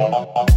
[0.00, 0.48] Thank é.
[0.48, 0.53] you.